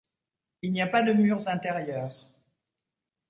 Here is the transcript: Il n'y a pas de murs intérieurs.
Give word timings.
Il 0.63 0.73
n'y 0.73 0.81
a 0.81 0.87
pas 0.87 1.03
de 1.03 1.13
murs 1.13 1.47
intérieurs. 1.47 2.25